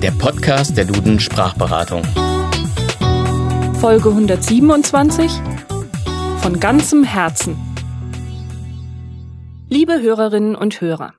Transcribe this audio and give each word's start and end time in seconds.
Der 0.00 0.12
Podcast 0.18 0.76
der 0.76 0.84
Duden 0.84 1.20
Sprachberatung. 1.20 2.04
Folge 3.80 4.08
127 4.08 5.32
von 6.38 6.60
ganzem 6.60 7.04
Herzen. 7.04 7.56
Liebe 9.68 10.00
Hörerinnen 10.00 10.54
und 10.54 10.80
Hörer, 10.80 11.14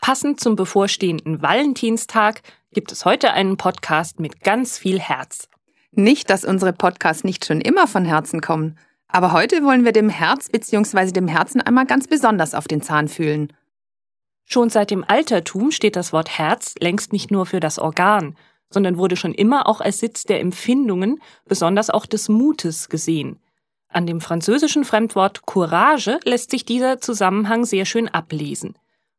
passend 0.00 0.40
zum 0.40 0.56
bevorstehenden 0.56 1.42
Valentinstag 1.42 2.42
gibt 2.72 2.92
es 2.92 3.04
heute 3.04 3.32
einen 3.32 3.56
Podcast 3.56 4.20
mit 4.20 4.42
ganz 4.42 4.78
viel 4.78 5.00
Herz. 5.00 5.48
Nicht, 5.92 6.30
dass 6.30 6.44
unsere 6.44 6.72
Podcasts 6.72 7.24
nicht 7.24 7.44
schon 7.44 7.60
immer 7.60 7.86
von 7.86 8.04
Herzen 8.04 8.40
kommen, 8.40 8.78
aber 9.08 9.32
heute 9.32 9.64
wollen 9.64 9.84
wir 9.84 9.92
dem 9.92 10.08
Herz 10.08 10.48
bzw. 10.48 11.10
dem 11.12 11.26
Herzen 11.28 11.60
einmal 11.60 11.86
ganz 11.86 12.06
besonders 12.06 12.54
auf 12.54 12.68
den 12.68 12.82
Zahn 12.82 13.08
fühlen. 13.08 13.52
Schon 14.52 14.68
seit 14.68 14.90
dem 14.90 15.04
Altertum 15.06 15.70
steht 15.70 15.94
das 15.94 16.12
Wort 16.12 16.36
Herz 16.36 16.74
längst 16.80 17.12
nicht 17.12 17.30
nur 17.30 17.46
für 17.46 17.60
das 17.60 17.78
Organ, 17.78 18.36
sondern 18.68 18.98
wurde 18.98 19.14
schon 19.14 19.32
immer 19.32 19.68
auch 19.68 19.80
als 19.80 20.00
Sitz 20.00 20.24
der 20.24 20.40
Empfindungen, 20.40 21.22
besonders 21.46 21.88
auch 21.88 22.04
des 22.04 22.28
Mutes 22.28 22.88
gesehen. 22.88 23.38
An 23.88 24.08
dem 24.08 24.20
französischen 24.20 24.84
Fremdwort 24.84 25.46
Courage 25.46 26.18
lässt 26.24 26.50
sich 26.50 26.64
dieser 26.64 27.00
Zusammenhang 27.00 27.64
sehr 27.64 27.84
schön 27.84 28.08
ablesen. 28.08 28.76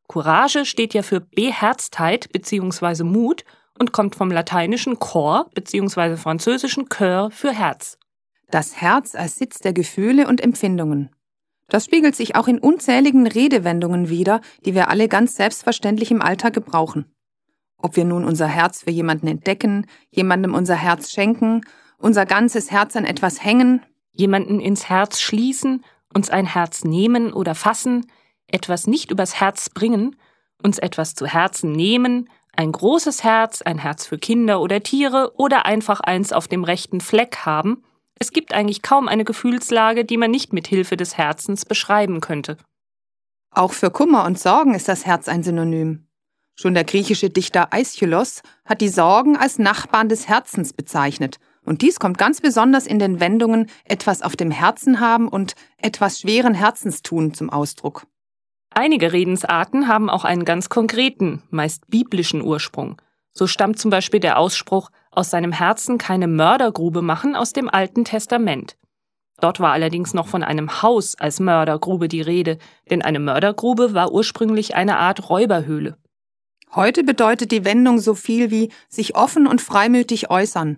Courage 0.10 0.66
steht 0.66 0.94
ja 0.94 1.02
für 1.02 1.22
Beherztheit 1.22 2.30
bzw. 2.34 3.06
Mut 3.06 3.46
und 3.80 3.94
kommt 3.94 4.16
vom 4.16 4.32
lateinischen 4.32 5.00
Cor 5.00 5.50
bzw. 5.54 6.18
französischen 6.18 6.90
Cœur 6.90 7.32
für 7.32 7.54
Herz. 7.54 7.98
Das 8.50 8.82
Herz 8.82 9.16
als 9.16 9.38
Sitz 9.38 9.60
der 9.60 9.72
Gefühle 9.72 10.28
und 10.28 10.42
Empfindungen. 10.42 11.10
Das 11.72 11.86
spiegelt 11.86 12.18
sich 12.18 12.36
auch 12.36 12.50
in 12.50 12.60
unzähligen 12.60 13.26
Redewendungen 13.26 14.10
wider, 14.10 14.42
die 14.66 14.76
wir 14.76 14.90
alle 14.90 15.08
ganz 15.08 15.36
selbstverständlich 15.36 16.12
im 16.12 16.22
Alltag 16.22 16.52
gebrauchen. 16.52 17.06
Ob 17.78 17.96
wir 17.96 18.04
nun 18.04 18.26
unser 18.26 18.48
Herz 18.48 18.84
für 18.84 18.92
jemanden 18.92 19.28
entdecken, 19.28 19.88
jemandem 20.10 20.54
unser 20.54 20.76
Herz 20.76 21.12
schenken, 21.12 21.62
unser 21.98 22.26
ganzes 22.26 22.72
Herz 22.72 22.98
an 22.98 23.06
etwas 23.06 23.42
hängen, 23.42 23.82
jemanden 24.12 24.60
ins 24.60 24.90
Herz 24.90 25.22
schließen, 25.22 25.86
uns 26.14 26.30
ein 26.30 26.46
Herz 26.46 26.84
nehmen 26.84 27.32
oder 27.32 27.56
fassen, 27.56 28.06
etwas 28.48 28.86
nicht 28.86 29.10
übers 29.10 29.40
Herz 29.40 29.70
bringen, 29.70 30.18
uns 30.62 30.78
etwas 30.78 31.16
zu 31.16 31.26
Herzen 31.26 31.72
nehmen, 31.72 32.28
ein 32.54 32.74
großes 32.74 33.24
Herz, 33.24 33.62
ein 33.62 33.78
Herz 33.78 34.06
für 34.06 34.18
Kinder 34.18 34.60
oder 34.60 34.84
Tiere 34.84 35.32
oder 35.38 35.66
einfach 35.66 36.02
eins 36.02 36.34
auf 36.34 36.50
dem 36.50 36.66
rechten 36.66 37.00
Fleck 37.00 37.46
haben, 37.46 37.86
es 38.22 38.32
gibt 38.32 38.54
eigentlich 38.54 38.84
kaum 38.84 39.08
eine 39.08 39.26
Gefühlslage, 39.26 40.06
die 40.06 40.16
man 40.16 40.30
nicht 40.30 40.54
mit 40.54 40.68
Hilfe 40.68 40.96
des 40.96 41.18
Herzens 41.18 41.66
beschreiben 41.66 42.22
könnte. 42.22 42.58
Auch 43.50 43.74
für 43.74 43.90
Kummer 43.90 44.26
und 44.26 44.38
Sorgen 44.38 44.76
ist 44.76 44.88
das 44.88 45.08
Herz 45.08 45.28
ein 45.28 45.42
Synonym. 45.42 46.06
Schon 46.54 46.76
der 46.76 46.84
griechische 46.84 47.32
Dichter 47.32 47.74
Aeschylus 47.74 48.44
hat 48.64 48.82
die 48.82 48.90
Sorgen 48.90 49.38
als 49.38 49.58
Nachbarn 49.58 50.08
des 50.08 50.28
Herzens 50.28 50.72
bezeichnet. 50.72 51.40
Und 51.66 51.82
dies 51.82 52.00
kommt 52.00 52.20
ganz 52.20 52.42
besonders 52.42 52.86
in 52.86 53.00
den 53.00 53.20
Wendungen 53.20 53.72
etwas 53.86 54.22
auf 54.22 54.36
dem 54.36 54.52
Herzen 54.52 55.00
haben 55.00 55.28
und 55.28 55.56
etwas 55.78 56.20
schweren 56.20 56.54
Herzens 56.54 57.02
tun 57.02 57.34
zum 57.34 57.50
Ausdruck. 57.50 58.06
Einige 58.70 59.14
Redensarten 59.14 59.88
haben 59.88 60.12
auch 60.12 60.26
einen 60.26 60.46
ganz 60.46 60.70
konkreten, 60.70 61.42
meist 61.50 61.88
biblischen 61.88 62.44
Ursprung. 62.44 63.02
So 63.34 63.48
stammt 63.48 63.80
zum 63.80 63.90
Beispiel 63.90 64.20
der 64.20 64.38
Ausspruch, 64.38 64.92
aus 65.12 65.30
seinem 65.30 65.52
Herzen 65.52 65.98
keine 65.98 66.28
Mördergrube 66.28 67.02
machen 67.02 67.36
aus 67.36 67.54
dem 67.54 67.70
Alten 67.70 68.06
Testament. 68.06 68.78
Dort 69.40 69.60
war 69.60 69.74
allerdings 69.74 70.14
noch 70.14 70.28
von 70.28 70.44
einem 70.44 70.82
Haus 70.82 71.16
als 71.16 71.40
Mördergrube 71.40 72.08
die 72.08 72.22
Rede, 72.22 72.58
denn 72.90 73.02
eine 73.02 73.20
Mördergrube 73.20 73.94
war 73.94 74.12
ursprünglich 74.12 74.76
eine 74.76 74.98
Art 74.98 75.30
Räuberhöhle. 75.30 75.98
Heute 76.74 77.04
bedeutet 77.04 77.52
die 77.52 77.66
Wendung 77.66 78.00
so 78.00 78.14
viel 78.14 78.50
wie 78.52 78.72
sich 78.88 79.16
offen 79.16 79.48
und 79.48 79.62
freimütig 79.62 80.30
äußern. 80.30 80.78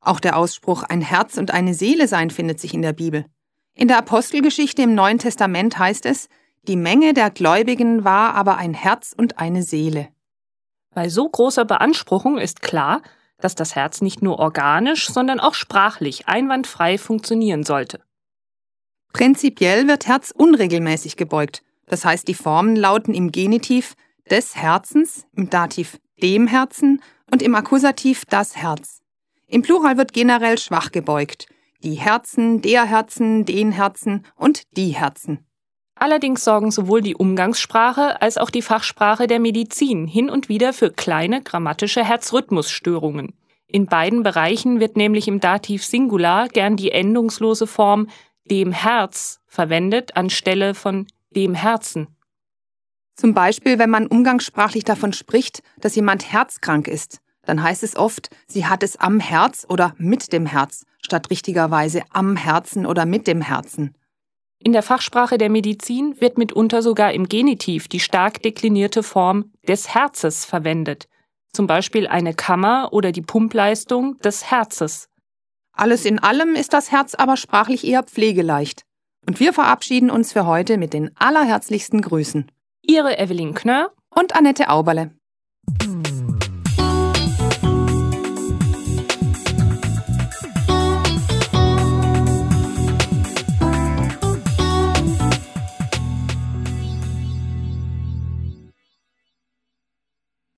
Auch 0.00 0.20
der 0.20 0.36
Ausspruch 0.36 0.82
ein 0.82 1.00
Herz 1.00 1.36
und 1.36 1.52
eine 1.52 1.74
Seele 1.74 2.08
sein 2.08 2.30
findet 2.30 2.60
sich 2.60 2.74
in 2.74 2.82
der 2.82 2.92
Bibel. 2.92 3.26
In 3.74 3.88
der 3.88 3.98
Apostelgeschichte 3.98 4.82
im 4.82 4.94
Neuen 4.94 5.18
Testament 5.18 5.78
heißt 5.78 6.06
es, 6.06 6.28
die 6.66 6.76
Menge 6.76 7.14
der 7.14 7.30
Gläubigen 7.30 8.04
war 8.04 8.34
aber 8.34 8.56
ein 8.56 8.74
Herz 8.74 9.14
und 9.16 9.38
eine 9.38 9.62
Seele. 9.62 10.08
Bei 10.94 11.08
so 11.08 11.28
großer 11.28 11.64
Beanspruchung 11.64 12.38
ist 12.38 12.60
klar, 12.60 13.02
dass 13.40 13.54
das 13.54 13.74
Herz 13.74 14.00
nicht 14.00 14.22
nur 14.22 14.38
organisch, 14.38 15.08
sondern 15.08 15.40
auch 15.40 15.54
sprachlich 15.54 16.28
einwandfrei 16.28 16.98
funktionieren 16.98 17.64
sollte. 17.64 18.00
Prinzipiell 19.12 19.88
wird 19.88 20.06
Herz 20.06 20.32
unregelmäßig 20.36 21.16
gebeugt. 21.16 21.62
Das 21.86 22.04
heißt, 22.04 22.28
die 22.28 22.34
Formen 22.34 22.76
lauten 22.76 23.14
im 23.14 23.32
Genitiv 23.32 23.94
des 24.30 24.56
Herzens, 24.56 25.26
im 25.34 25.48
Dativ 25.48 25.98
dem 26.22 26.46
Herzen 26.46 27.02
und 27.30 27.42
im 27.42 27.54
Akkusativ 27.54 28.24
das 28.28 28.56
Herz. 28.56 29.00
Im 29.46 29.62
Plural 29.62 29.96
wird 29.96 30.12
generell 30.12 30.58
schwach 30.58 30.92
gebeugt. 30.92 31.46
Die 31.82 31.94
Herzen, 31.94 32.60
der 32.60 32.84
Herzen, 32.84 33.44
den 33.44 33.72
Herzen 33.72 34.26
und 34.34 34.62
die 34.76 34.90
Herzen. 34.90 35.47
Allerdings 36.00 36.44
sorgen 36.44 36.70
sowohl 36.70 37.02
die 37.02 37.16
Umgangssprache 37.16 38.22
als 38.22 38.38
auch 38.38 38.50
die 38.50 38.62
Fachsprache 38.62 39.26
der 39.26 39.40
Medizin 39.40 40.06
hin 40.06 40.30
und 40.30 40.48
wieder 40.48 40.72
für 40.72 40.90
kleine 40.90 41.42
grammatische 41.42 42.04
Herzrhythmusstörungen. 42.04 43.34
In 43.66 43.86
beiden 43.86 44.22
Bereichen 44.22 44.80
wird 44.80 44.96
nämlich 44.96 45.28
im 45.28 45.40
Dativ 45.40 45.84
Singular 45.84 46.48
gern 46.48 46.76
die 46.76 46.92
endungslose 46.92 47.66
Form 47.66 48.08
dem 48.44 48.72
Herz 48.72 49.40
verwendet 49.46 50.16
anstelle 50.16 50.74
von 50.74 51.06
dem 51.34 51.54
Herzen. 51.54 52.06
Zum 53.14 53.34
Beispiel, 53.34 53.78
wenn 53.78 53.90
man 53.90 54.06
umgangssprachlich 54.06 54.84
davon 54.84 55.12
spricht, 55.12 55.62
dass 55.80 55.96
jemand 55.96 56.32
herzkrank 56.32 56.86
ist, 56.86 57.20
dann 57.44 57.62
heißt 57.62 57.82
es 57.82 57.96
oft, 57.96 58.30
sie 58.46 58.66
hat 58.66 58.82
es 58.82 58.96
am 58.96 59.20
Herz 59.20 59.66
oder 59.68 59.94
mit 59.98 60.32
dem 60.32 60.46
Herz, 60.46 60.84
statt 61.02 61.28
richtigerweise 61.30 62.02
am 62.10 62.36
Herzen 62.36 62.86
oder 62.86 63.06
mit 63.06 63.26
dem 63.26 63.42
Herzen. 63.42 63.94
In 64.60 64.72
der 64.72 64.82
Fachsprache 64.82 65.38
der 65.38 65.50
Medizin 65.50 66.20
wird 66.20 66.36
mitunter 66.36 66.82
sogar 66.82 67.12
im 67.12 67.28
Genitiv 67.28 67.86
die 67.88 68.00
stark 68.00 68.42
deklinierte 68.42 69.02
Form 69.02 69.52
des 69.66 69.94
Herzes 69.94 70.44
verwendet, 70.44 71.08
zum 71.52 71.66
Beispiel 71.66 72.08
eine 72.08 72.34
Kammer 72.34 72.92
oder 72.92 73.12
die 73.12 73.22
Pumpleistung 73.22 74.18
des 74.18 74.50
Herzes. 74.50 75.08
Alles 75.72 76.04
in 76.04 76.18
allem 76.18 76.56
ist 76.56 76.72
das 76.72 76.90
Herz 76.90 77.14
aber 77.14 77.36
sprachlich 77.36 77.86
eher 77.86 78.02
pflegeleicht. 78.02 78.82
Und 79.26 79.38
wir 79.38 79.52
verabschieden 79.52 80.10
uns 80.10 80.32
für 80.32 80.46
heute 80.46 80.76
mit 80.76 80.92
den 80.92 81.10
allerherzlichsten 81.16 82.00
Grüßen. 82.00 82.50
Ihre 82.82 83.18
Evelyn 83.18 83.54
Knörr 83.54 83.92
und 84.10 84.34
Annette 84.34 84.70
Auberle. 84.70 85.17